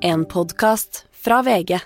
[0.00, 1.78] En podkast fra VG.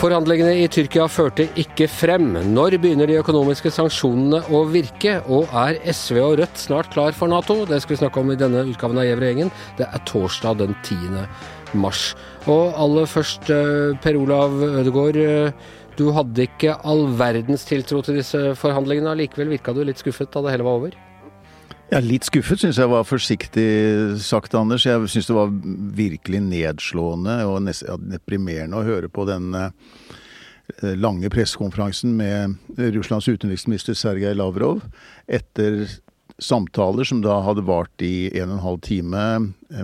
[0.00, 2.32] Forhandlingene i Tyrkia førte ikke frem.
[2.54, 5.18] Når begynner de økonomiske sanksjonene å virke?
[5.28, 7.62] Og er SV og Rødt snart klar for Nato?
[7.68, 9.52] Det skal vi snakke om i denne utgaven av Gjever-gjengen.
[9.76, 11.24] Det er torsdag den 10.
[11.76, 12.14] mars.
[12.48, 15.52] Og aller først, eh, Per Olav Ødegaard.
[15.94, 19.16] Eh, Du hadde ikke all verdens tiltro til disse forhandlingene.
[19.22, 20.96] Likevel virka du litt skuffet da det hele var over?
[21.92, 23.68] Ja, Litt skuffet syns jeg var forsiktig
[24.24, 24.86] sagt, Anders.
[24.86, 25.52] Jeg syns det var
[25.94, 27.68] virkelig nedslående og
[28.08, 29.70] deprimerende å høre på den eh,
[30.96, 32.56] lange pressekonferansen med
[32.96, 34.82] Russlands utenriksminister Sergej Lavrov
[35.28, 35.84] etter
[36.38, 39.24] samtaler som da hadde vart i en og en halv time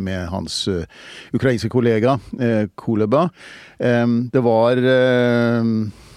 [0.03, 0.87] med hans eh,
[1.37, 2.19] ukrainske kollega
[2.81, 3.29] Koleba.
[3.79, 6.09] Det var eh, eh,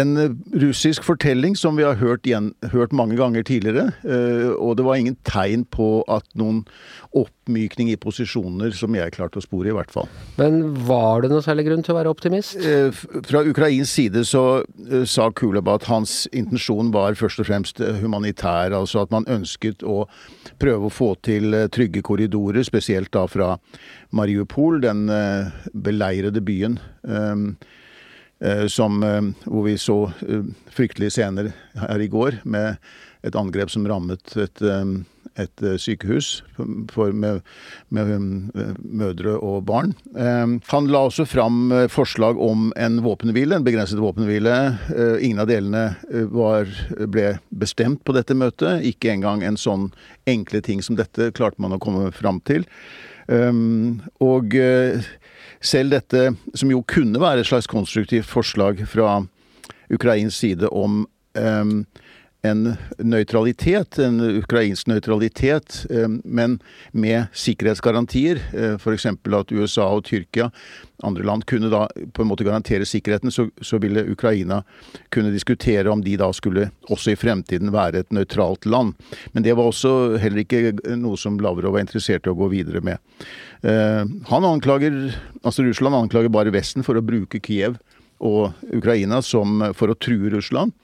[0.00, 0.12] en
[0.54, 3.88] russisk fortelling som vi har hørt, igjen, hørt mange ganger tidligere.
[4.06, 6.60] eh, Og det var ingen tegn på at noen
[7.12, 10.06] oppmykning i posisjoner som jeg klarte å spore, i hvert fall.
[10.38, 12.54] Men var det noe særlig grunn til å være optimist?
[12.62, 12.92] Eh,
[13.26, 17.98] Fra Ukrains side så eh, sa Kuleba at hans intensjon var først og fremst eh,
[18.00, 18.70] humanitær.
[18.78, 20.04] Altså at man ønsket å
[20.62, 23.56] prøve å få til eh, trygge korridorer, spesielt da fra
[24.14, 26.78] Mariupol, den eh, beleirede byen.
[28.40, 32.76] Eh, Som, eh, hvor vi så eh, fryktelige scener her i går, med
[33.22, 34.62] et angrep som rammet et,
[35.36, 36.42] et eh, sykehus
[36.88, 37.42] for, med,
[37.92, 38.14] med
[38.80, 39.92] mødre og barn.
[40.16, 44.56] Han la også fram forslag om en våpenhvile, en begrenset våpenhvile.
[45.20, 45.84] Ingen av delene
[46.32, 46.68] var,
[47.12, 48.86] ble bestemt på dette møtet.
[48.88, 49.90] Ikke engang en sånn
[50.28, 52.64] enkle ting som dette klarte man å komme fram til.
[53.28, 54.56] Og
[55.60, 59.20] selv dette, som jo kunne være et slags konstruktivt forslag fra
[59.90, 61.06] Ukrains side om
[61.38, 61.86] um,
[62.46, 66.56] en nøytralitet, en ukrainsk nøytralitet, um, men
[66.92, 69.06] med sikkerhetsgarantier, uh, f.eks.
[69.10, 70.48] at USA og Tyrkia,
[71.04, 74.62] andre land, kunne da på en måte garantere sikkerheten, så, så ville Ukraina
[75.12, 78.96] kunne diskutere om de da skulle også i fremtiden være et nøytralt land.
[79.32, 82.84] Men det var også heller ikke noe som Lavrov var interessert i å gå videre
[82.84, 83.00] med.
[83.64, 84.96] Eh, han anklager,
[85.40, 87.80] altså Russland anklager bare Vesten for å bruke Kiev
[88.20, 90.76] og Ukraina som for å true Russland.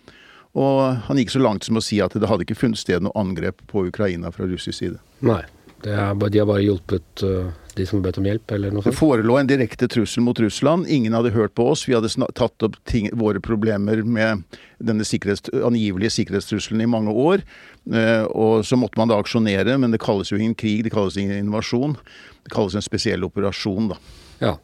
[0.56, 3.16] Og han gikk så langt som å si at det hadde ikke funnet sted noe
[3.18, 4.98] angrep på Ukraina fra russisk side.
[5.26, 5.42] Nei.
[5.84, 8.80] Det er, de har bare hjulpet uh, de som har bedt om hjelp, eller noe
[8.80, 8.94] sånt?
[8.94, 10.88] Det forelå en direkte trussel mot Russland.
[10.88, 11.84] Ingen hadde hørt på oss.
[11.86, 14.46] Vi hadde tatt opp ting, våre problemer med
[14.80, 17.44] denne sikkerhets, angivelige sikkerhetstrusselen i mange år.
[17.84, 21.20] Uh, og så måtte man da aksjonere, men det kalles jo ingen krig, det kalles
[21.20, 21.98] ingen invasjon.
[22.46, 24.00] Det kalles en spesiell operasjon, da.
[24.38, 24.56] Ja.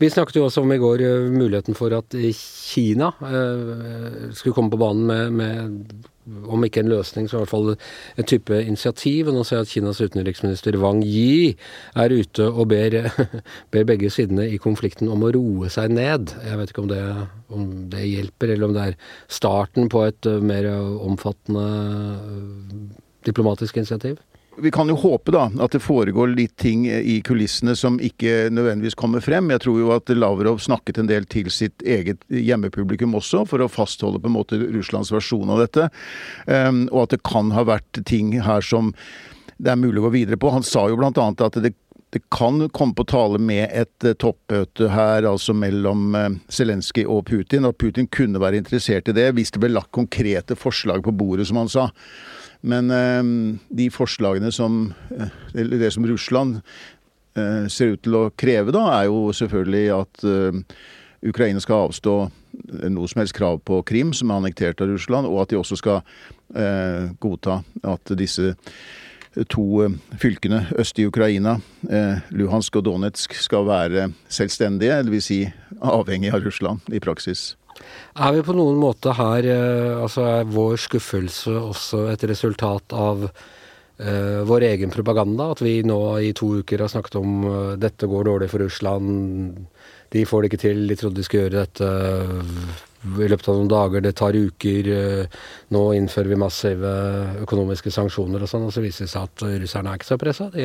[0.00, 4.56] Vi snakket jo også om i går eh, muligheten for at eh, Kina eh, skulle
[4.56, 8.60] komme på banen med, med om ikke en løsning, så i hvert fall en type
[8.60, 9.28] initiativ.
[9.28, 11.54] Og nå ser jeg at Kinas utenriksminister Wang Yi
[11.96, 12.98] er ute og ber,
[13.72, 16.34] ber begge sidene i konflikten om å roe seg ned.
[16.44, 17.02] Jeg vet ikke om det,
[17.52, 18.98] om det hjelper, eller om det er
[19.40, 21.68] starten på et eh, mer omfattende
[23.28, 24.18] diplomatisk initiativ.
[24.62, 28.98] Vi kan jo håpe da at det foregår litt ting i kulissene som ikke nødvendigvis
[28.98, 29.50] kommer frem.
[29.54, 33.70] Jeg tror jo at Lavrov snakket en del til sitt eget hjemmepublikum også, for å
[33.70, 35.88] fastholde på en måte Russlands versjon av dette.
[36.46, 38.94] Um, og at det kan ha vært ting her som
[39.58, 40.52] det er mulig å gå videre på.
[40.54, 41.12] Han sa jo bl.a.
[41.12, 41.74] at det
[42.10, 47.26] det kan komme på tale med et eh, toppmøte her, altså mellom eh, Zelenskyj og
[47.28, 47.68] Putin.
[47.68, 51.50] At Putin kunne være interessert i det hvis det ble lagt konkrete forslag på bordet,
[51.50, 51.88] som han sa.
[52.60, 53.22] Men eh,
[53.68, 56.60] de forslagene som eh, Eller det som Russland
[57.36, 60.62] eh, ser ut til å kreve, da, er jo selvfølgelig at eh,
[61.28, 62.16] Ukraina skal avstå
[62.88, 65.76] noe som helst krav på Krim, som er annektert av Russland, og at de også
[65.78, 66.00] skal
[67.20, 68.54] godta at disse
[69.52, 69.84] to
[70.18, 71.58] fylkene øst i Ukraina,
[72.30, 75.28] Luhansk og Donetsk, skal være selvstendige, dvs.
[75.28, 75.40] Si
[75.82, 77.52] avhengig av Russland i praksis.
[78.18, 83.28] Er vi på noen måte her eh, Altså er vår skuffelse også et resultat av
[83.28, 85.52] uh, vår egen propaganda?
[85.54, 89.64] At vi nå i to uker har snakket om uh, dette går dårlig for Russland,
[90.14, 91.88] de får det ikke til, de trodde de skulle gjøre dette
[93.08, 94.88] i løpet av noen dager, det tar uker,
[95.70, 96.92] nå innfører vi massive
[97.44, 100.48] økonomiske sanksjoner og sånn, og så viser det seg at russerne er ikke så pressa.
[100.50, 100.64] De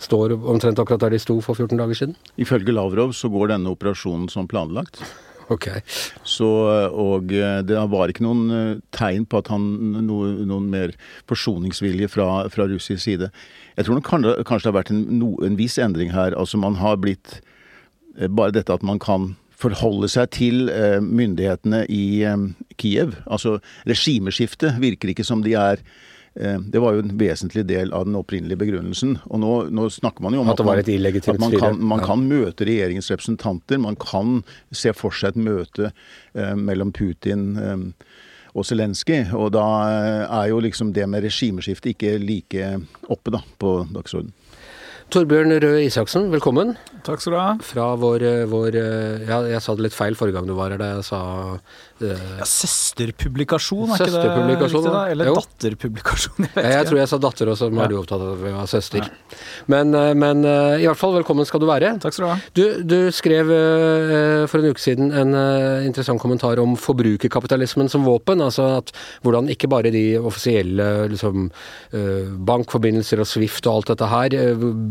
[0.00, 2.16] står omtrent akkurat der de sto for 14 dager siden.
[2.40, 5.02] Ifølge Lavrov så går denne operasjonen som planlagt.
[5.52, 5.68] Ok.
[6.28, 6.48] Så,
[6.92, 9.64] og eh, det var ikke noen eh, tegn på at han
[10.04, 10.92] noe, noen mer
[11.30, 13.30] forsoningsvilje fra, fra russisk side.
[13.78, 16.36] Jeg tror nok kanskje, det har vært en, no, en viss endring her.
[16.36, 17.38] Altså man har blitt
[18.18, 20.68] eh, Bare dette at man kan forholde seg til
[21.02, 22.22] myndighetene i
[22.78, 23.16] Kiev.
[23.26, 23.56] Altså
[23.90, 25.82] regimeskiftet virker ikke som de er
[26.38, 29.16] det var jo en vesentlig del av den opprinnelige begrunnelsen.
[29.26, 32.66] Og nå, nå snakker man jo om at, var at man, kan, man kan møte
[32.68, 33.80] regjeringens representanter.
[33.82, 37.84] Man kan se for seg et møte eh, mellom Putin eh,
[38.54, 39.32] og Zelenskyj.
[39.34, 42.74] Og da eh, er jo liksom det med regimeskifte ikke like
[43.10, 44.34] oppe da, på dagsordenen.
[45.08, 46.74] Torbjørn Røe Isaksen, velkommen.
[47.06, 47.52] Takk skal du ha.
[47.64, 50.90] Fra vår, vår ja, Jeg sa det litt feil forrige gang du var her, da
[50.98, 51.20] jeg sa
[52.00, 54.82] ja, søsterpublikasjon, er ikke det riktig?
[54.86, 55.02] da?
[55.12, 55.36] Eller jo.
[55.40, 56.48] datterpublikasjon?
[56.58, 58.52] Jeg Ja, jeg tror jeg sa datter også, men er du opptatt av at vi
[58.54, 59.06] var søster.
[59.70, 61.94] Men, eh, men eh, i hvert fall, velkommen skal du være.
[62.02, 62.36] Takk skal du ha.
[62.56, 65.34] Du, du skrev eh, for en uke siden en
[65.86, 68.42] interessant kommentar om forbrukerkapitalismen som våpen.
[68.44, 68.92] Altså at
[69.26, 71.48] hvordan ikke bare de offisielle liksom,
[72.48, 74.36] bankforbindelser og Swift og alt dette her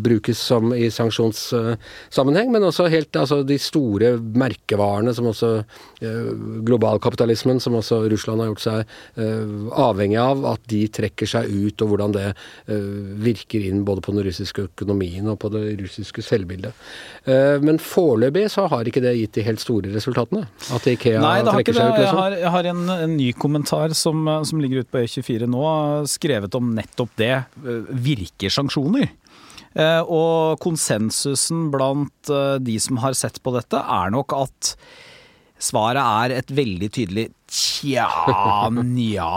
[0.03, 5.51] brukes som i sanksjonssammenheng, men også helt altså, de store merkevarene som også
[6.01, 6.31] eh,
[6.97, 11.81] globalkapitalismen, som også Russland har gjort seg eh, avhengig av, at de trekker seg ut,
[11.81, 12.25] og hvordan det
[12.67, 16.73] eh, virker inn både på den russiske økonomien og på det russiske selvbildet.
[17.25, 20.47] Eh, men foreløpig så har ikke det gitt de helt store resultatene?
[20.73, 21.81] At Ikea Nei, det har ikke det.
[21.81, 22.23] seg ut, Jeg liksom?
[22.23, 25.63] har, jeg har en, en ny kommentar som, som ligger ute på E24 nå,
[26.09, 27.33] skrevet om nettopp det.
[28.07, 29.09] Virker sanksjoner?
[29.77, 32.31] Og konsensusen blant
[32.65, 34.71] de som har sett på dette, er nok at
[35.59, 38.07] svaret er et veldig tydelig tja,
[38.83, 39.29] nja.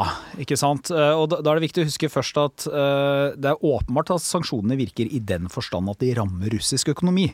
[0.43, 0.91] Ikke sant?
[0.91, 4.25] Eh, Og da er det viktig å huske først at eh, det er åpenbart at
[4.25, 7.29] sanksjonene virker i den forstand at de rammer russisk økonomi.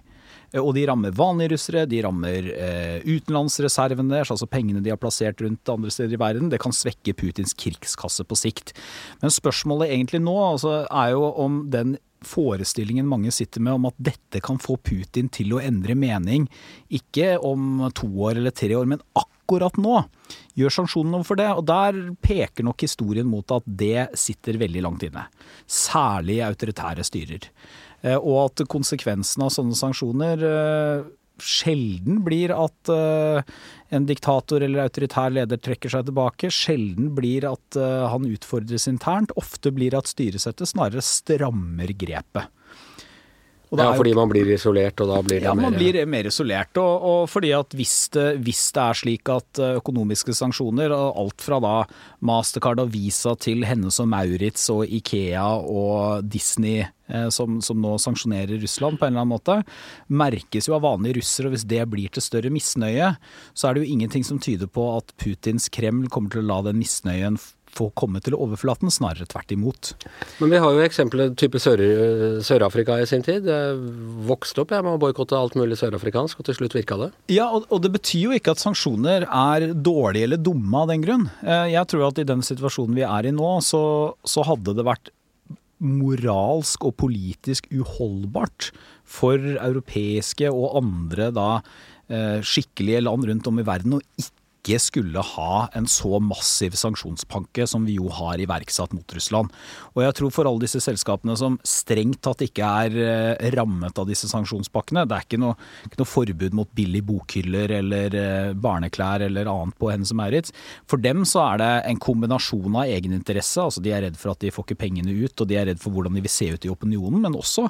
[0.53, 5.01] Eh, Og de rammer vanlige russere, de rammer eh, utenlandsreservene deres, altså pengene de har
[5.01, 6.51] plassert rundt andre steder i verden.
[6.53, 8.75] Det kan svekke Putins krigskasse på sikt.
[9.23, 13.97] Men spørsmålet egentlig nå altså, er jo om den forestillingen mange sitter med om at
[13.99, 16.47] dette kan få Putin til å endre mening,
[16.89, 19.99] ikke om to år eller tre år, men akkurat nå.
[20.59, 21.49] Gjør sanksjonene noe for det?
[21.55, 25.27] Og der peker nok historien mot at det sitter veldig langt inne.
[25.71, 27.51] Særlig autoritære styrer.
[28.03, 31.07] Eh, Og at konsekvensen av sånne sanksjoner eh,
[31.43, 33.57] sjelden blir at eh,
[33.95, 36.51] en diktator eller autoritær leder trekker seg tilbake.
[36.53, 39.35] Sjelden blir at eh, han utfordres internt.
[39.41, 42.53] Ofte blir at styresettet snarere strammer grepet.
[43.75, 46.79] Ja, fordi man blir isolert, og da blir det ja, man blir mer isolert.
[46.79, 51.19] Og, og fordi at hvis det, hvis det er slik at eh, økonomiske sanksjoner, og
[51.25, 51.73] alt fra da
[52.27, 57.97] Mastercard og Visa til Hennes og Maurits og Ikea og Disney eh, som, som nå
[58.03, 59.59] sanksjonerer Russland på en eller annen måte,
[60.07, 61.51] merkes jo av vanlige russere.
[61.51, 63.17] Og hvis det blir til større misnøye,
[63.51, 66.63] så er det jo ingenting som tyder på at Putins Kreml kommer til å la
[66.71, 67.41] den misnøyen
[67.77, 69.93] få komme til overflaten, snarere tvert imot.
[70.41, 73.47] Men vi har jo eksempler type Sør- Sør-Afrika i sin tid.
[73.51, 73.77] Jeg
[74.29, 77.11] vokste opp jeg med å boikotte alt mulig sørafrikansk, og til slutt virka det.
[77.37, 81.05] Ja, og, og det betyr jo ikke at sanksjoner er dårlige eller dumme av den
[81.05, 81.29] grunn.
[81.45, 83.83] Eh, Jeg tror at i den situasjonen vi er i nå, så,
[84.27, 85.13] så hadde det vært
[85.85, 88.71] moralsk og politisk uholdbart
[89.07, 91.49] for europeiske og andre da
[92.09, 94.33] eh, skikkelige land rundt om i verden å ikke
[94.83, 99.53] skulle ha en så massiv sanksjonspakke som vi jo har iverksatt mot Russland.
[99.95, 104.09] Og jeg tror for alle disse selskapene som strengt tatt ikke er eh, rammet av
[104.11, 105.55] disse sanksjonspakkene, det er ikke noe,
[105.87, 110.55] ikke noe forbud mot billig bokhyller eller eh, barneklær eller annet på Hennes og Maurits.
[110.91, 114.43] For dem så er det en kombinasjon av egeninteresse, altså de er redd for at
[114.43, 116.67] de får ikke pengene ut, og de er redd for hvordan de vil se ut
[116.67, 117.69] i opinionen, men også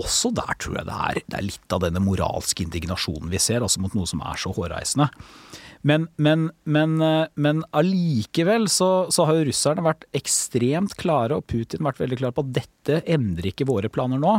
[0.00, 3.62] også der tror jeg det er, det er litt av denne moralske indignasjonen vi ser,
[3.62, 5.06] altså mot noe som er så hårreisende.
[5.84, 11.44] Men, men, men, eh, men allikevel så, så har jo russerne vært ekstremt klare, og
[11.50, 14.38] Putin vært veldig klar på at dette endrer ikke våre planer nå.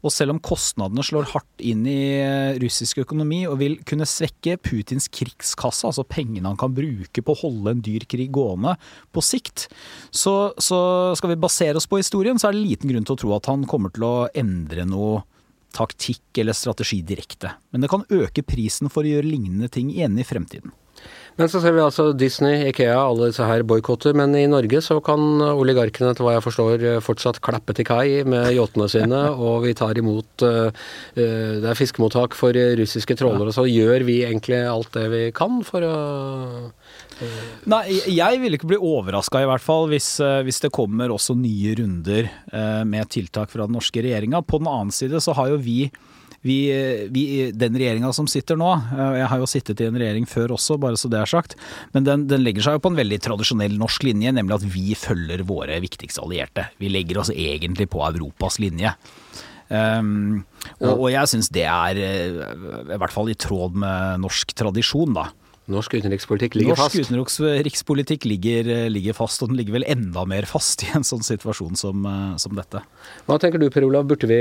[0.00, 4.56] Og selv om kostnadene slår hardt inn i eh, russisk økonomi og vil kunne svekke
[4.64, 8.78] Putins krigskasse, altså pengene han kan bruke på å holde en dyr krig gående
[9.12, 9.66] på sikt,
[10.08, 10.80] så, så
[11.20, 13.52] skal vi basere oss på historien, så er det liten grunn til å tro at
[13.52, 15.26] han kommer til å endre noe
[15.76, 17.52] taktikk eller strategi direkte.
[17.70, 20.72] Men det kan øke prisen for å gjøre lignende ting igjen i fremtiden.
[21.36, 24.16] Men så ser vi altså Disney, Ikea, alle disse her boikotter.
[24.16, 28.54] Men i Norge så kan oligarkene, til hva jeg forstår, fortsatt klappe til kai med
[28.56, 30.70] yachtene sine, og vi tar imot eh,
[31.16, 35.60] eh, Det er fiskemottak for russiske trålere, så gjør vi egentlig alt det vi kan
[35.66, 35.96] for å
[37.70, 41.36] Nei, jeg vil ikke bli overraska i hvert fall hvis, eh, hvis det kommer også
[41.38, 44.42] nye runder eh, med tiltak fra den norske regjeringa.
[44.44, 45.86] På den annen side så har jo vi
[46.44, 46.58] vi,
[47.12, 47.24] vi,
[47.56, 50.78] den regjeringa som sitter nå, eh, jeg har jo sittet i en regjering før også,
[50.82, 51.56] bare så det er sagt,
[51.94, 54.96] men den, den legger seg jo på en veldig tradisjonell norsk linje, nemlig at vi
[54.98, 56.68] følger våre viktigste allierte.
[56.82, 58.94] Vi legger oss egentlig på Europas linje.
[59.66, 60.44] Um,
[60.78, 65.26] og, og, jeg syns det er i hvert fall i tråd med norsk tradisjon, da.
[65.72, 67.10] Norsk utenrikspolitikk ligger Norsk fast?
[67.10, 71.24] Norsk utenrikspolitikk ligger, ligger, fast, og den ligger vel enda mer fast i en sånn
[71.26, 72.06] situasjon som,
[72.38, 72.82] som dette.
[73.26, 74.38] Hva tenker du Per Olav, burde vi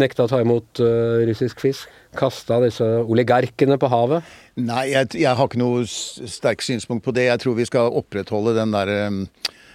[0.00, 0.80] nekte å ta imot
[1.28, 1.90] russisk fisk?
[2.16, 4.24] Kasta disse oligarkene på havet?
[4.60, 7.28] Nei, jeg, jeg har ikke noe sterkt synspunkt på det.
[7.30, 8.92] Jeg tror vi skal opprettholde den der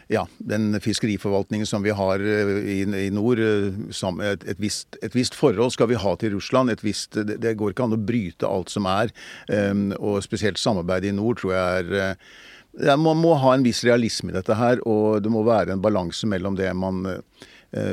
[0.07, 3.39] ja, den fiskeriforvaltningen som vi har i, i nord.
[3.39, 6.71] Et, et, visst, et, visst, forhold skal vi ha til Russland.
[6.83, 9.11] Visst, det, det, går ikke an å bryte alt som er.
[9.99, 12.15] og spesielt samarbeidet i nord tror jeg er
[12.77, 15.83] ja, Man må ha en viss realisme i dette her, og det må være en
[15.83, 17.03] balanse mellom det man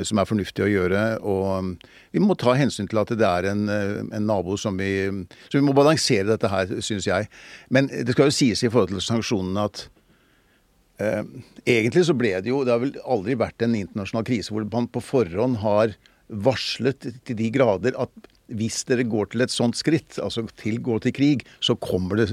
[0.07, 1.01] som er fornuftig å gjøre.
[1.27, 1.73] Og
[2.15, 5.09] vi må ta hensyn til at det er en, en nabo som vi
[5.49, 7.27] Så vi må balansere dette her, syns jeg.
[7.75, 10.04] Men det skal jo sies i forhold til sanksjonene at Eh,
[10.99, 14.87] egentlig så ble det jo Det har vel aldri vært en internasjonal krise hvor man
[14.87, 15.97] på forhånd har
[16.29, 20.99] varslet til de grader at hvis dere går til et sånt skritt, altså til gå
[21.01, 22.27] til krig, så kommer det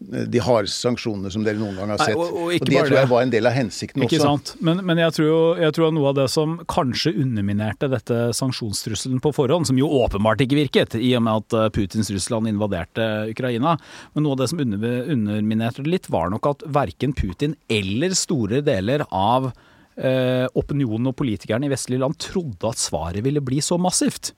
[0.00, 2.16] de hardeste sanksjonene som dere noen gang har sett.
[2.16, 4.32] Nei, og, og, og, Det tror jeg var en del av hensikten ikke også.
[4.32, 4.54] Sant?
[4.66, 9.34] Men, men jeg, tror, jeg tror noe av det som kanskje underminerte dette sanksjonstrusselen på
[9.36, 13.76] forhånd, som jo åpenbart ikke virket, i og med at eh, Putins Russland invaderte Ukraina,
[14.14, 18.64] men noe av det som underminerte det litt, var nok at verken Putin eller store
[18.66, 19.52] deler av
[19.96, 24.34] eh, opinionen og politikerne i vestlige land trodde at svaret ville bli så massivt.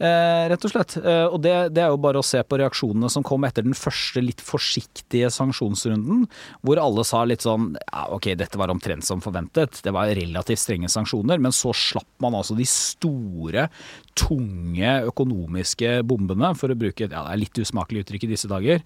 [0.00, 0.94] Eh, rett og slett.
[0.96, 3.76] Eh, og det, det, er jo bare å se på reaksjonene som kom etter den
[3.76, 6.22] første litt forsiktige sanksjonsrunden,
[6.64, 10.62] hvor alle sa litt sånn ja, ok, dette var omtrent som forventet, det var relativt
[10.62, 13.66] strenge sanksjoner, men så slapp man altså de store,
[14.18, 18.82] tunge økonomiske bombene, for å bruke ja, det er litt usmakelig uttrykk i disse dager,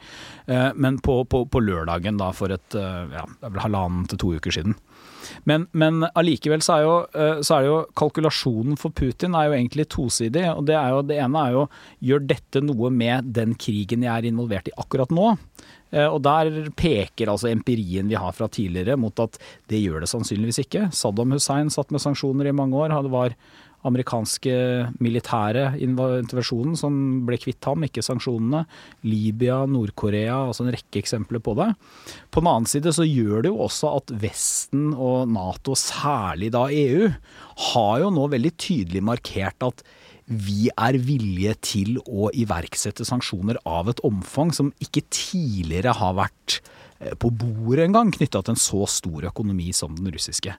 [0.47, 3.27] eh, men på, på, på lørdagen da for et ja,
[3.65, 4.77] halvannen til to uker siden.
[5.49, 9.57] Men, men allikevel så er, jo, eh, så er jo kalkulasjonen for Putin er jo
[9.59, 10.45] egentlig tosidig.
[10.53, 11.65] og Det, jo, det ene er jo
[12.11, 15.35] gjør dette noe med den krigen jeg er involvert i akkurat nå?
[15.95, 19.39] Eh, og der peker altså empirien vi har fra tidligere mot at
[19.73, 20.89] det gjør det sannsynligvis ikke.
[20.95, 22.97] Saddam Hussein satt med sanksjoner i mange år.
[23.05, 23.37] Det var
[23.85, 24.55] amerikanske
[25.03, 26.95] militære intervensjonen som
[27.27, 28.65] ble kvitt ham, ikke sanksjonene.
[29.07, 31.71] Libya, Nord-Korea, altså en rekke eksempler på det.
[32.33, 36.67] På den annen side så gjør det jo også at Vesten og Nato, særlig da
[36.73, 37.11] EU,
[37.71, 39.85] har jo nå veldig tydelig markert at
[40.25, 46.63] vi er villige til å iverksette sanksjoner av et omfang som ikke tidligere har vært
[47.21, 50.55] på bordet en gang knytta til en så stor økonomi som den russiske.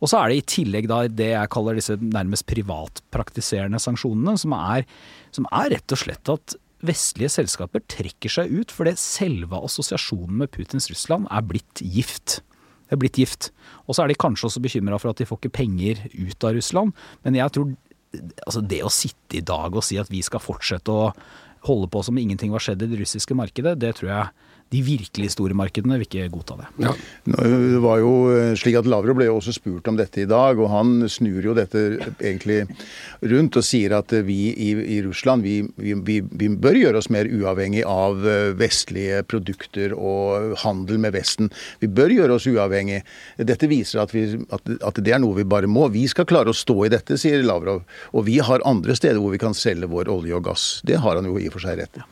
[0.00, 4.56] Og så er det i tillegg da det jeg kaller disse nærmest privatpraktiserende sanksjonene, som
[4.56, 4.86] er,
[5.34, 10.52] som er rett og slett at vestlige selskaper trekker seg ut fordi selve assosiasjonen med
[10.52, 12.42] Putins Russland er blitt gift.
[12.84, 13.50] Det er blitt gift.
[13.88, 16.58] Og så er de kanskje også bekymra for at de får ikke penger ut av
[16.58, 16.92] Russland.
[17.24, 17.72] Men jeg tror
[18.44, 21.08] altså det å sitte i dag og si at vi skal fortsette å
[21.64, 25.30] holde på som ingenting var skjedd i det russiske markedet, det tror jeg de virkelig
[25.34, 26.68] store markedene vil ikke godta det.
[26.84, 26.94] Ja.
[27.28, 30.58] Det var jo eh, slik at Lavrov ble jo også spurt om dette i dag,
[30.58, 31.82] og han snur jo dette
[32.18, 32.64] egentlig
[33.22, 37.28] rundt og sier at vi i, i Russland vi, vi, vi, bør gjøre oss mer
[37.30, 41.50] uavhengig av eh, vestlige produkter og handel med Vesten.
[41.82, 43.02] Vi bør gjøre oss uavhengig.
[43.38, 45.86] Dette viser at, at, at det er noe vi bare må.
[45.94, 47.84] Vi skal klare å stå i dette, sier Lavrov.
[48.14, 50.66] Og vi har andre steder hvor vi kan selge vår olje og gass.
[50.86, 52.04] Det har han jo i og for seg rett i.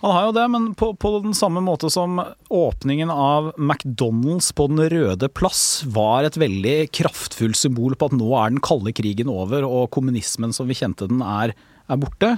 [0.00, 2.09] Han har jo det, men på, på den samme måte som
[2.50, 8.30] åpningen av McDonald's på Den røde plass var et veldig kraftfullt symbol på at nå
[8.38, 11.54] er den kalde krigen over og kommunismen som vi kjente den er,
[11.90, 12.32] er borte,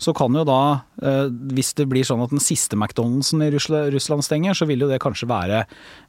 [0.00, 0.60] så kan jo da,
[1.04, 4.90] eh, hvis det blir sånn at den siste McDonald'sen i Russland stenger, så vil jo
[4.90, 5.64] det kanskje være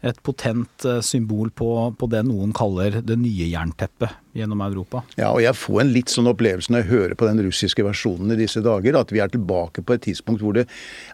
[0.06, 5.02] et potent eh, symbol på, på det noen kaller det nye jernteppet gjennom Europa.
[5.16, 8.34] Ja, og jeg får en litt sånn opplevelse når jeg hører på den russiske versjonen
[8.36, 10.66] i disse dager, at vi er tilbake på et tidspunkt hvor det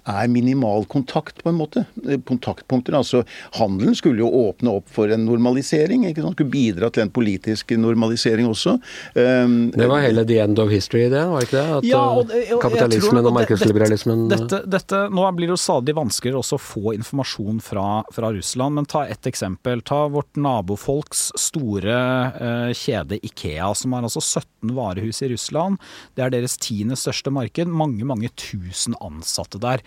[0.09, 1.85] er minimal kontakt, på en måte.
[2.27, 2.97] Kontaktpunkter.
[2.97, 3.23] Altså,
[3.59, 6.37] handelen skulle jo åpne opp for en normalisering, ikke sant?
[6.39, 8.77] skulle bidra til en politisk normalisering også.
[9.13, 11.77] Um, det var hele the end of history, det, var ikke det?
[11.77, 16.41] At ja, og, og, kapitalismen og markedsliberalismen dette, dette, Nå blir det jo stadig vanskeligere
[16.41, 17.85] også å få informasjon fra,
[18.15, 19.83] fra Russland, men ta ett eksempel.
[19.85, 22.01] Ta vårt nabofolks store
[22.39, 25.79] uh, kjede kjede Ikea, som har altså 17 varehus i Russland.
[26.15, 27.67] Det er deres tiende største marked.
[27.67, 29.81] Mange, mange tusen ansatte der.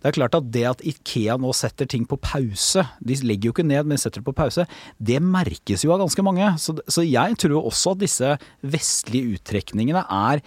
[0.00, 3.56] Det er klart at det at Ikea nå setter ting på pause, de legger jo
[3.56, 4.66] ikke ned, men setter det på pause,
[4.98, 6.52] det merkes jo av ganske mange.
[6.58, 10.42] Så, så jeg tror også at disse vestlige uttrekningene er,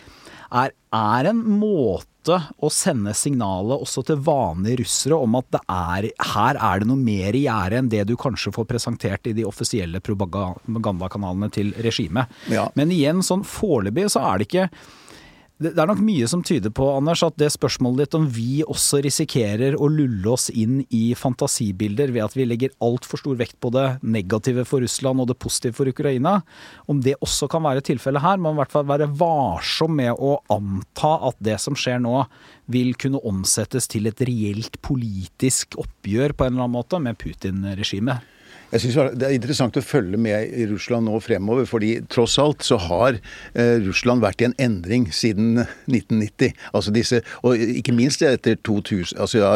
[0.51, 5.61] er, er en måte måte å sende signalet også til vanlige russere om at det
[5.67, 9.33] er, her er det noe mer i gjære enn det du kanskje får presentert i
[9.33, 12.27] de offisielle propagandakanalene til regimet.
[12.51, 12.69] Ja.
[12.75, 14.69] Men igjen, sånn foreløpig så er det ikke
[15.62, 19.01] det er nok mye som tyder på Anders, at det spørsmålet ditt om vi også
[19.06, 23.70] risikerer å lulle oss inn i fantasibilder ved at vi legger altfor stor vekt på
[23.75, 26.39] det negative for Russland og det positive for Ukraina,
[26.89, 30.39] om det også kan være tilfellet her, må i hvert fall være varsom med å
[30.50, 32.24] anta at det som skjer nå,
[32.72, 38.30] vil kunne omsettes til et reelt politisk oppgjør på en eller annen måte med Putin-regimet.
[38.71, 42.63] Jeg synes Det er interessant å følge med i Russland nå fremover, fordi tross alt
[42.63, 45.59] så har eh, Russland vært i en endring siden
[45.89, 46.55] 1990.
[46.71, 49.51] Altså disse, og ikke minst etter 2000, altså ja,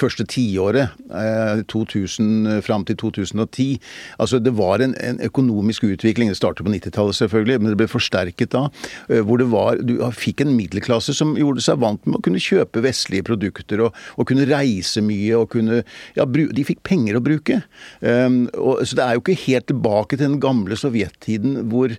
[0.00, 3.78] første tiåret, eh, 2000 fram til 2010.
[4.18, 7.88] Altså det var en, en økonomisk utvikling, det startet på 90-tallet selvfølgelig, men det ble
[7.90, 8.66] forsterket da,
[9.08, 12.42] eh, hvor det var, du fikk en middelklasse som gjorde seg vant med å kunne
[12.42, 15.84] kjøpe vestlige produkter og, og kunne reise mye og kunne,
[16.18, 17.62] ja, de fikk penger å bruke.
[18.02, 21.94] Um, og, så det er jo ikke helt tilbake til den gamle sovjettiden hvor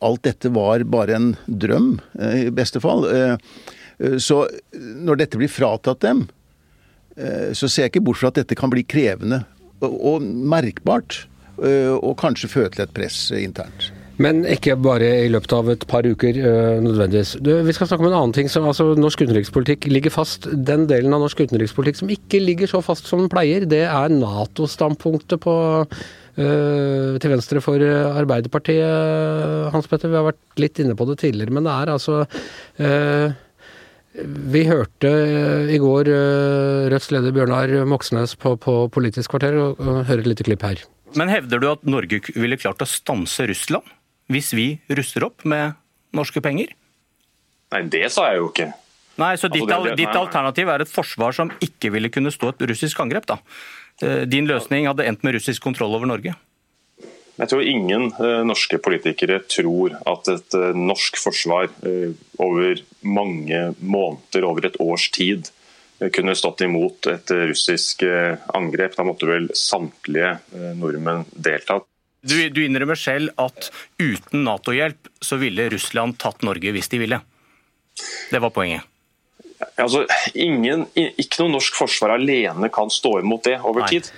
[0.00, 3.06] alt dette var bare en drøm, eh, i beste fall.
[3.10, 3.36] Eh,
[3.98, 4.42] eh, Så
[4.74, 6.28] når dette blir fratatt dem,
[7.20, 9.42] så ser jeg ikke bort fra at dette kan bli krevende
[9.82, 11.26] og, og merkbart.
[11.60, 13.90] Og kanskje føre til et press internt.
[14.20, 17.38] Men ikke bare i løpet av et par uker øh, nødvendigvis.
[17.40, 18.50] Vi skal snakke om en annen ting.
[18.52, 20.48] som altså Norsk utenrikspolitikk ligger fast.
[20.52, 24.12] Den delen av norsk utenrikspolitikk som ikke ligger så fast som den pleier, det er
[24.12, 30.12] Nato-standpunktet på øh, til venstre for Arbeiderpartiet, Hans Petter.
[30.12, 32.24] Vi har vært litt inne på det tidligere, men det er altså
[34.50, 35.10] vi hørte
[35.70, 36.08] i går
[36.90, 40.82] Rødts leder Bjørnar Moxnes på, på Politisk kvarter, og hører et lite klipp her.
[41.16, 43.86] Men hevder du at Norge ville klart å stanse Russland
[44.30, 45.74] hvis vi ruster opp med
[46.16, 46.72] norske penger?
[47.70, 48.72] Nei, det sa jeg jo ikke.
[49.20, 52.30] Nei, så ditt, Altså, det- det- ditt alternativ er et forsvar som ikke ville kunne
[52.32, 53.38] stå et russisk angrep, da.
[54.02, 56.34] Eh, Din løsning hadde endt med russisk kontroll over Norge.
[57.38, 63.74] Jeg tror ingen eh, norske politikere tror at et eh, norsk forsvar eh, over mange
[63.80, 65.50] måneder, over et års tid,
[66.14, 68.02] kunne stått imot et russisk
[68.54, 68.94] angrep.
[68.96, 70.38] Da måtte vel samtlige
[70.80, 71.84] nordmenn deltatt.
[72.20, 77.20] Du, du innrømmer selv at uten Nato-hjelp så ville Russland tatt Norge hvis de ville.
[78.30, 78.84] Det var poenget.
[79.80, 83.90] Altså, ingen, ikke noe norsk forsvar alene kan stå imot det over Nei.
[83.96, 84.10] tid.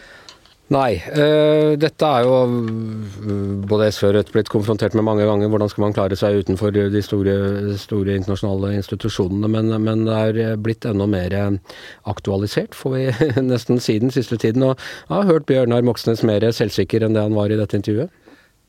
[0.71, 1.03] Nei.
[1.19, 5.49] øh, dette er jo øh, både SV og Rødt blitt konfrontert med mange ganger.
[5.49, 9.49] Hvordan skal man klare seg utenfor de store, store internasjonale institusjonene?
[9.49, 11.37] Men, men det er blitt enda mer
[12.07, 13.05] aktualisert, får vi
[13.53, 14.63] nesten si den siste tiden.
[14.63, 18.22] Og jeg har hørt Bjørnar Moxnes mer selvsikker enn det han var i dette intervjuet.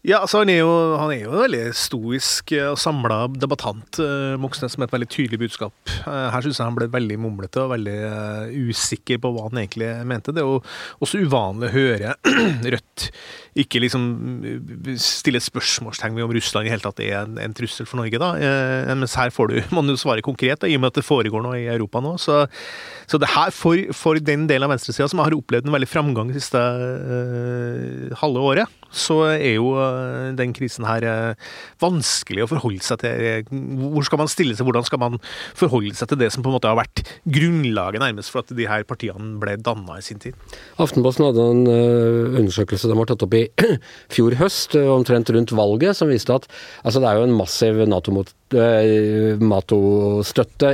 [0.03, 4.01] Ja, altså han er jo, han er jo en veldig stoisk eh, og samla debattant,
[4.03, 5.71] eh, Moxnes, med et veldig tydelig budskap.
[6.01, 9.61] Eh, Her syns jeg han ble veldig mumlete og veldig eh, usikker på hva han
[9.61, 10.35] egentlig mente.
[10.35, 10.59] Det er jo
[11.07, 12.17] også uvanlig å høre
[12.75, 13.07] Rødt
[13.63, 14.03] ikke liksom
[14.99, 18.33] stille spørsmålstegn ved om Russland i hele tatt er en, en trussel for Norge, da.
[18.99, 21.47] Mens her får du, må du svare konkret, da, i og med at det foregår
[21.47, 22.17] noe i Europa nå.
[22.19, 22.43] Så,
[23.07, 26.33] så det her, for, for den delen av venstresida som har opplevd en veldig framgang
[26.33, 26.59] det siste
[28.19, 31.49] halve året, så er jo eh, den krisen her eh,
[31.81, 33.23] vanskelig å forholde seg til.
[33.25, 33.53] Eh,
[33.93, 35.17] Hvor skal man stille seg, hvordan skal man
[35.57, 38.67] forholde seg til det som på en måte har vært grunnlaget nærmest for at de
[38.69, 40.37] her partiene ble danna i sin tid?
[40.81, 43.47] Aftenposten hadde en øh, undersøkelse de har tatt opp i
[44.13, 46.47] fjor høst, omtrent rundt valget, som viste at
[46.83, 48.39] altså det er jo en massiv Nato-mot- øh,
[49.43, 50.73] Nato-støtte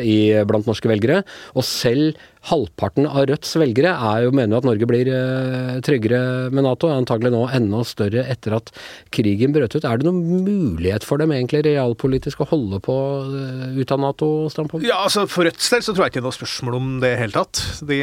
[0.50, 1.24] blant norske velgere.
[1.56, 6.64] Og selv halvparten av Rødts velgere er jo mener at Norge blir øh, tryggere med
[6.66, 6.90] Nato.
[6.92, 8.72] Antagelig nå enda større etter at
[9.14, 9.84] krigen brøt ut.
[9.84, 12.96] Er det noen mulighet for dem egentlig realpolitisk å holde på
[13.28, 14.88] øh, ut av Nato-standpunkt?
[14.88, 17.12] Ja, altså For Rødts del så tror jeg ikke det er noe spørsmål om det
[17.12, 17.64] i hele tatt.
[17.90, 18.00] De,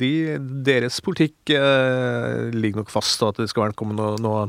[0.00, 0.12] de,
[0.68, 4.46] deres politikk eh, ligger nok fast, og at det skal være noe, noe,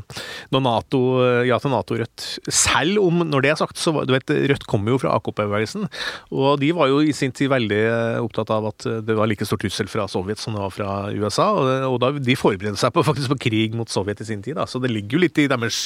[0.54, 1.02] noe NATO,
[1.46, 2.28] ja til Nato-Rødt.
[2.48, 5.86] Selv om, når det er sagt, så du vet, Rødt kommer jo fra AKP-bevegelsen,
[6.34, 9.46] og de var jo i sin tid veldig eh, opptatt av at det var like
[9.46, 11.50] stor trussel fra Sovjet som det var fra USA,
[11.86, 14.58] og, da, de forberedte seg på, faktisk på krig mot Sovjet i sin tid.
[14.58, 14.66] Da.
[14.70, 15.84] Så det ligger jo litt i deres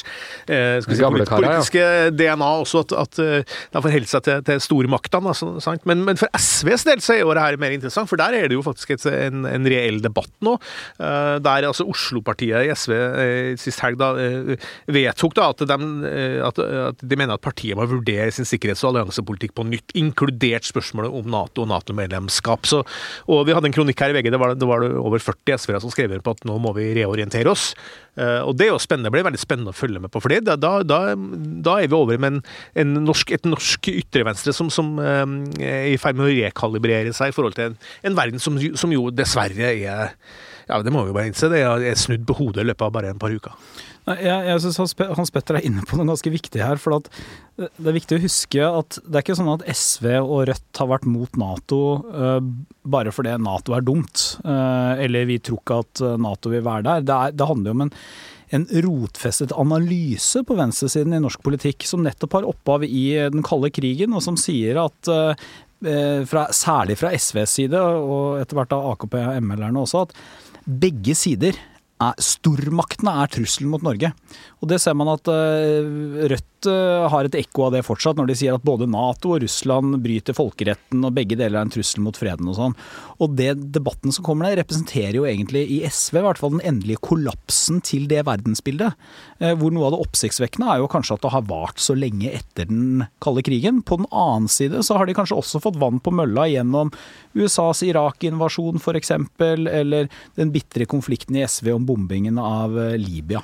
[0.49, 1.35] eh, si, polit- ja.
[1.35, 5.33] politiske politiske DNA også, at, at eh, de forholder seg til, til stormaktene.
[5.33, 5.75] Altså.
[5.87, 8.57] Men, men for SVs del så er det her mer interessant, for der er det
[8.57, 10.57] jo faktisk et, en, en reell debatt nå.
[10.99, 14.55] eh, der altså Oslo-partiet i SV eh, sist helg da eh,
[14.91, 16.59] vedtok da at de, eh, at,
[16.91, 21.13] at de mener at partiet må vurdere sin sikkerhets- og alliansepolitikk på nytt, inkludert spørsmålet
[21.13, 22.65] om Nato og Nato-medlemskap.
[23.29, 25.83] Og vi hadde en kronikk her i VG, det var, det var over 40 SV-ere
[25.83, 27.73] som skrev på at nå må vi reorientere oss.
[28.15, 29.09] Eh, og det er jo spennende.
[29.09, 30.21] Det blir veldig spennende å følge med på.
[30.23, 32.41] For da, da, da, er vi over med en,
[32.81, 37.13] en norsk, et norsk ytre venstre som, som um, er i ferd med å rekalibrere
[37.15, 40.15] seg i forhold til en, en verden som, som, jo dessverre er
[40.65, 41.51] ja, det må vi bare innse.
[41.51, 43.53] Det er snudd på hodet i løpet av bare en par uker.
[44.05, 46.77] Jeg, jeg synes Hans Petter er inne på noe ganske viktig her.
[46.81, 47.01] for
[47.57, 50.91] Det er viktig å huske at det er ikke sånn at SV og Rødt har
[50.91, 52.37] vært mot Nato uh,
[52.85, 54.27] bare fordi Nato er dumt.
[54.45, 57.09] Uh, eller vi tror ikke at Nato vil være der.
[57.09, 57.93] Det, er, det handler jo om en,
[58.59, 63.73] en rotfestet analyse på venstresiden i norsk politikk som nettopp har opphav i den kalde
[63.73, 65.33] krigen, og som sier at uh,
[66.29, 70.13] fra, særlig fra SVs side, og etter hvert av AKP og ML-erne også, at
[70.65, 71.57] begge sider
[72.03, 74.11] er, stormaktene er trusselen mot Norge.
[74.61, 76.25] Og det ser man at uh,
[76.67, 79.97] Uh, har et ekko av det fortsatt, når de sier at både Nato og Russland
[80.03, 82.75] bryter folkeretten, og begge deler er en trussel mot freden og sånn.
[83.23, 86.65] Og det debatten som kommer der, representerer jo egentlig i SV i hvert fall den
[86.65, 88.99] endelige kollapsen til det verdensbildet.
[89.41, 92.33] Uh, hvor noe av det oppsiktsvekkende er jo kanskje at det har vart så lenge
[92.33, 93.81] etter den kalde krigen.
[93.85, 96.93] På den annen side så har de kanskje også fått vann på mølla gjennom
[97.35, 103.43] USAs Irak-invasjon f.eks., eller den bitre konflikten i SV om bombingen av Libya.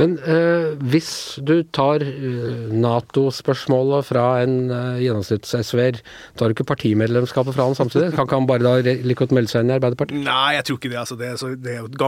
[0.00, 1.10] Men eh, hvis
[1.44, 6.00] du tar eh, Nato-spørsmålet fra en eh, gjennomsnitts-SV-er,
[6.38, 8.12] tar du ikke partimedlemskapet fra han samtidig?
[8.16, 10.22] Kan ikke han bare da like godt melde seg inn i Arbeiderpartiet?
[10.26, 11.00] Nei, jeg tror ikke det.
[11.02, 11.98] Altså, det, er, jo et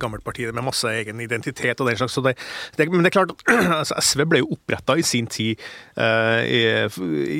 [0.00, 2.18] gammelt, parti med masse egen identitet og den slags.
[2.24, 2.36] Det,
[2.78, 3.34] det, men det er klart
[3.80, 5.60] altså, SV ble jo oppretta i sin tid
[6.00, 6.62] eh, i,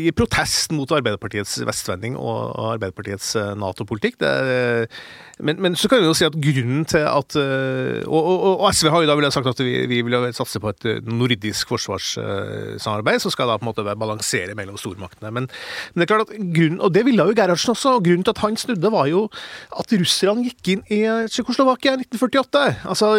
[0.09, 4.21] i, protest mot Arbeiderpartiets vestvending og, og Arbeiderpartiets uh, Nato-politikk.
[5.43, 8.69] Men, men, så kan vi jo si at grunnen til at uh, og, og, og,
[8.75, 11.71] SV har jo da vil jeg sagt at vi, vi vil satse på et nordisk
[11.75, 15.33] forsvarssamarbeid som skal da på en måte balansere mellom stormaktene.
[15.35, 15.49] Men,
[15.93, 18.35] men, det er klart at grunnen, og det ville jo Gerhardsen også, og grunnen til
[18.35, 19.27] at han snudde, var jo
[19.79, 22.65] at russerne gikk inn i Tsjekkoslovakia i 1948.
[22.91, 23.13] Altså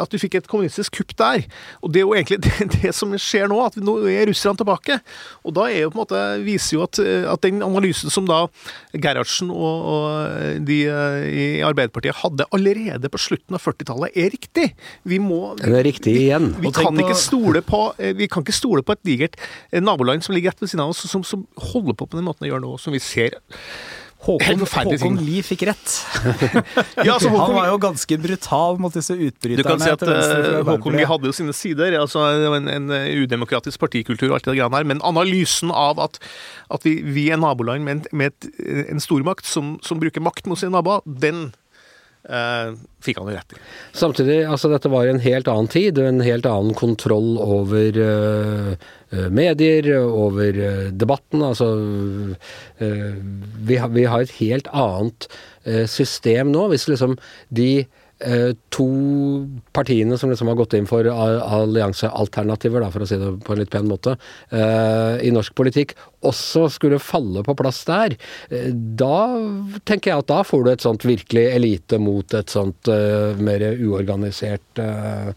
[0.00, 1.44] at du fikk et kommunistisk kupp der.
[1.82, 4.98] Og det er jo egentlig det, det som skjer nå, at nå er russerne tilbake.
[5.44, 7.00] Og da er jo på en måte, viser jo at,
[7.34, 8.44] at den analysen som da
[8.94, 14.68] Gerhardsen og, og de i Arbeiderpartiet hadde allerede på slutten av 40-tallet, er riktig.
[15.08, 16.52] Vi må Den er riktig igjen.
[16.58, 19.36] Vi, vi kan, ikke stole på, eh, vi kan ikke stole på et digert
[19.70, 22.26] eh, naboland som ligger rett ved siden av oss, som, som holder på på den
[22.26, 23.38] måten å gjøre nå, som vi ser.
[24.24, 25.94] Håkon, Håkon Lie fikk rett.
[27.04, 29.60] ja, altså, Håkon, han var jo ganske brutal mot disse utbryterne.
[29.60, 31.98] Du kan si at uh, Håkon Lie hadde jo sine sider.
[32.00, 32.24] altså
[32.56, 34.88] En, en udemokratisk partikultur og alt det greiene her.
[34.94, 36.16] Men analysen av at,
[36.72, 38.48] at vi, vi, er naboland med en, med et,
[38.88, 41.50] en stormakt som, som bruker makt mot sine naboer, den
[42.24, 42.72] Uh,
[43.04, 43.58] fikk han jo rett i.
[43.92, 48.86] Samtidig, altså dette var en helt annen tid, en helt annen kontroll over uh,
[49.28, 51.44] medier, over uh, debatten.
[51.44, 51.68] Altså
[52.80, 55.28] vi, har, vi, har et helt annet
[55.88, 56.66] system nå.
[56.72, 57.14] Hvis liksom
[57.54, 57.84] de
[58.74, 58.86] to
[59.76, 63.72] partiene som liksom har gått inn for alliansealternativer, for å si det på en litt
[63.72, 64.16] pen måte,
[64.54, 68.16] i norsk politikk, også skulle falle på plass der,
[68.50, 69.18] eh, da
[69.84, 73.62] tenker jeg at da får du et sånt virkelig elite mot et sånt uh, mer
[73.74, 75.32] uorganisert uh,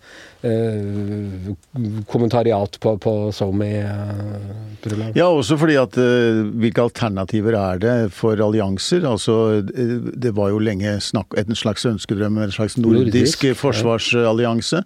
[2.08, 5.18] kommentariat på, på SoMe-programmet.
[5.18, 9.04] Ja, også fordi at hvilke alternativer er det for allianser?
[9.10, 14.84] Altså, det var jo lenge snakk, en slags ønskedrøm, en slags nordisk, forsvarsallianse.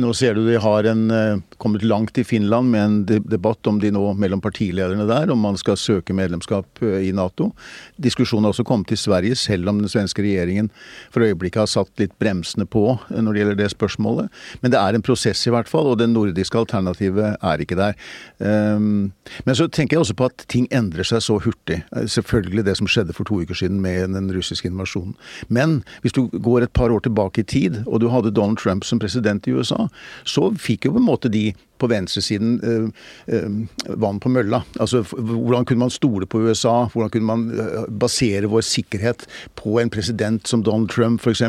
[0.00, 1.06] Nå ser du de har en,
[1.60, 5.58] kommet langt i Finland med en debatt om de nå mellom partilederne der om man
[5.60, 7.50] skal søke medlemskap eh, i Nato.
[8.00, 10.70] Diskusjonen har også kommet til Sverige, selv om den svenske regjeringen
[11.12, 14.30] for øyeblikket har satt litt bremsene på eh, når det gjelder det spørsmålet.
[14.64, 17.98] Men det er en prosess i hvert fall, og det nordiske alternativet er ikke der.
[18.44, 19.10] Ehm,
[19.46, 21.82] men så tenker jeg også på at ting endrer seg så hurtig.
[21.96, 25.16] Eh, selvfølgelig det som skjedde for to uker siden med den russiske invasjonen.
[25.48, 28.84] Men hvis du går et par år tilbake i tid, og du hadde Donald Trump
[28.84, 29.88] som president i USA,
[30.24, 32.88] så fikk jo på en måte de på venstresiden øh,
[33.28, 34.60] øh, vann på mølla.
[34.80, 36.84] Altså, Hvordan kunne man stole på USA?
[36.92, 39.24] Hvordan kunne man eh, basere vår sikkerhet
[39.56, 41.40] på en president som Donald Trump, f.eks.?
[41.40, 41.48] Ja,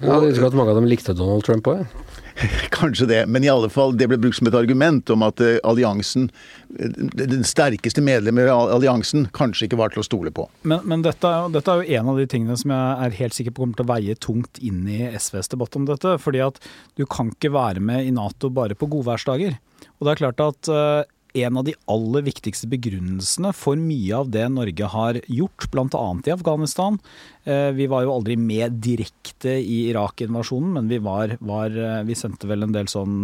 [0.00, 1.82] jeg husker at mange av dem likte Donald Trump òg.
[1.82, 2.23] Ja.
[2.74, 6.28] Kanskje det, men i alle fall, det ble brukt som et argument om at alliansen,
[6.68, 10.48] den sterkeste medlemmet av alliansen, kanskje ikke var til å stole på.
[10.66, 13.54] Men, men dette, dette, er jo, en av de tingene som jeg er helt sikker
[13.54, 16.16] på kommer til å veie tungt inn i SVs debatt om dette.
[16.20, 16.58] fordi at
[16.98, 19.56] du kan ikke være med i Nato bare på godværsdager.
[19.98, 24.30] Og det er klart at uh, en av de aller viktigste begrunnelsene for mye av
[24.34, 26.04] det Norge har gjort, bl.a.
[26.26, 26.98] i Afghanistan.
[27.46, 32.16] Uh, vi var jo aldri med direkte i Irak-invasjonen, men vi, var, var, uh, vi
[32.18, 33.16] sendte vel en del sånn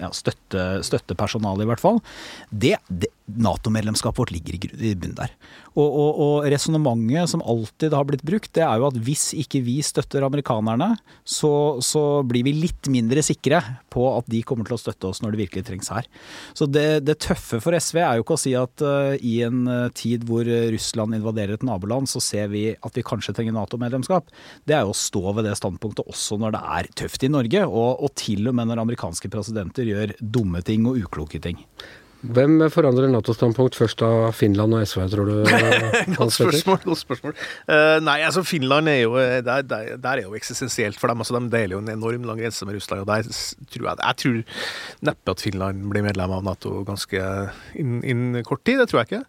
[0.00, 2.02] ja, støtte, støttepersonale, i hvert fall.
[2.50, 5.32] Det, det, Nato-medlemskapet vårt ligger i bunnen der.
[5.72, 9.62] Og, og, og resonnementet som alltid har blitt brukt, det er jo at hvis ikke
[9.64, 10.90] vi støtter amerikanerne,
[11.24, 15.22] så, så, blir vi litt mindre sikre på at de kommer til å støtte oss
[15.22, 16.08] når det virkelig trengs her.
[16.56, 19.64] Så det, det tøffe for SV er jo ikke å si at uh, i en
[19.68, 24.28] uh, tid hvor Russland invaderer et naboland, så ser vi at vi kanskje trenger Nato-medlemskap.
[24.68, 27.64] Det er jo å stå ved det standpunktet også når det er tøft i Norge,
[27.68, 31.60] og, og til og med når amerikanske presidenter gjør dumme ting og ukloke ting.
[32.22, 35.32] Hvem forandrer Nato-standpunkt først av Finland og SV, tror du?
[36.20, 36.78] godt spørsmål.
[36.84, 37.32] godt spørsmål.
[37.66, 41.18] Uh, nei, altså Finland er jo eh, der, der, der, er jo eksistensielt for dem.
[41.18, 43.02] altså De deler jo en enorm lang grense med Russland.
[43.02, 44.38] og der tror Jeg jeg tror
[45.08, 47.24] neppe at Finland blir medlem av Nato ganske
[47.74, 48.78] innen inn kort tid.
[48.78, 49.24] Det tror jeg ikke.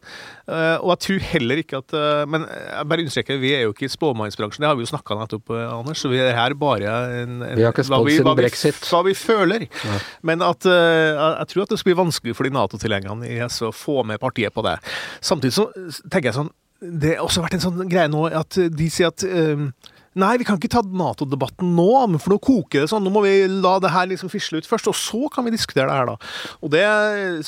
[0.45, 3.73] Uh, og jeg tror heller ikke at uh, Men jeg bare understreker, vi er jo
[3.73, 4.67] ikke i spåmannsbransjen.
[4.67, 6.03] Det har vi jo snakka nettopp, Anders.
[6.03, 8.85] så Vi er her bare en, en, Vi har ikke spådd siden brexit.
[8.85, 9.65] Hva vi føler.
[9.81, 9.97] Ja.
[10.21, 13.69] Men at jeg tror at det skal bli vanskelig for de Nato tilhengerne i SV
[13.69, 14.77] å få med partiet på det.
[15.23, 15.69] Samtidig så
[16.09, 19.23] tenker jeg sånn Det har også vært en sånn greie nå at de sier at
[19.23, 19.71] um,
[20.19, 21.87] Nei, vi kan ikke ta Nato-debatten nå,
[22.21, 23.01] for nå koker det sånn.
[23.05, 25.87] Nå må vi la det her liksom fisle ut først, og så kan vi diskutere
[25.89, 26.33] det her, da.
[26.61, 26.83] Og det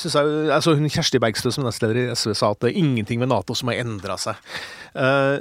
[0.00, 3.22] syns jeg altså hun Kjersti Bergstø som nestleder i SV sa at det er ingenting
[3.22, 4.40] med Nato som har endra seg.
[4.98, 5.38] Uh,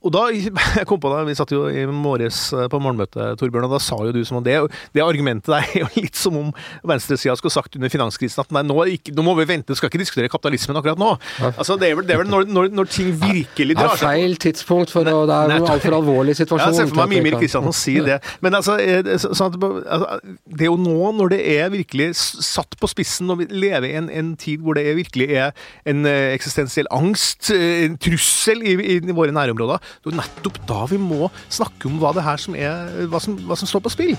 [0.00, 0.22] og da,
[0.80, 3.80] jeg kom på det, Vi satt jo i morges eh, på morgenmøtet, Torbjørn, og da
[3.84, 4.56] sa jo du som om det,
[4.96, 6.52] det argumentet der er jo litt som om
[6.86, 10.00] venstresida skulle sagt under finanskrisen at nei, nå, ikke, nå, må vi vente, skal ikke
[10.00, 11.12] diskutere kapitalismen akkurat nå.
[11.52, 14.08] Altså, Det er vel, det er vel når, når, når, ting virkelig drar seg Det
[14.08, 16.72] feil tidspunkt, for å, det er en altfor alvorlig situasjon.
[16.72, 18.20] Ja, Se for meg Mimir Kristiansen si det.
[18.44, 18.78] Men altså,
[19.20, 23.42] sånn at, altså, det er jo nå, når det er virkelig satt på spissen, når
[23.42, 25.52] vi lever i en, en tid hvor det er virkelig er
[25.90, 31.00] en eh, eksistensiell angst, en trussel i, i våre nærområder det er nettopp da vi
[31.02, 34.18] må snakke om hva det her som er, hva som, hva som står på spill.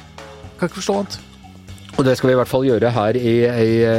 [0.59, 1.21] Kan ikke forstå annet.
[1.99, 3.33] Og det skal vi i hvert fall gjøre her i,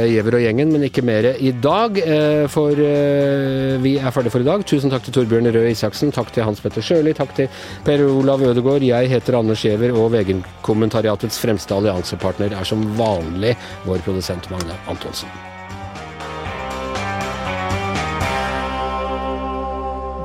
[0.09, 1.99] i og gjengen, men ikke mer i dag.
[2.01, 4.65] Eh, for eh, vi er ferdige for i dag.
[4.65, 8.43] Tusen takk til Torbjørn Røe Isaksen, takk til Hans Petter Sjøli, takk til Per Olav
[8.49, 8.85] Ødegaard.
[8.87, 13.55] Jeg heter Anders Giæver, og VG-kommentariatets fremste alliansepartner er som vanlig
[13.85, 15.52] vår produsent Magne Antonsen.